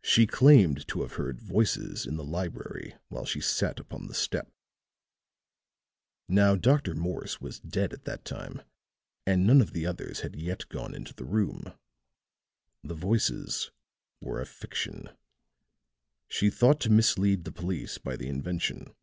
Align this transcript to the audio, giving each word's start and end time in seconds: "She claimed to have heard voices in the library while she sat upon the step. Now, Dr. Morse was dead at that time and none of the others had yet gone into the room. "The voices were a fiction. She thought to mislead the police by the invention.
"She 0.00 0.26
claimed 0.26 0.88
to 0.88 1.02
have 1.02 1.12
heard 1.16 1.42
voices 1.42 2.06
in 2.06 2.16
the 2.16 2.24
library 2.24 2.94
while 3.08 3.26
she 3.26 3.42
sat 3.42 3.78
upon 3.78 4.06
the 4.06 4.14
step. 4.14 4.50
Now, 6.26 6.56
Dr. 6.56 6.94
Morse 6.94 7.38
was 7.42 7.60
dead 7.60 7.92
at 7.92 8.04
that 8.04 8.24
time 8.24 8.62
and 9.26 9.46
none 9.46 9.60
of 9.60 9.74
the 9.74 9.84
others 9.84 10.20
had 10.20 10.36
yet 10.36 10.66
gone 10.70 10.94
into 10.94 11.12
the 11.12 11.26
room. 11.26 11.74
"The 12.82 12.94
voices 12.94 13.70
were 14.22 14.40
a 14.40 14.46
fiction. 14.46 15.10
She 16.30 16.48
thought 16.48 16.80
to 16.80 16.90
mislead 16.90 17.44
the 17.44 17.52
police 17.52 17.98
by 17.98 18.16
the 18.16 18.28
invention. 18.28 18.94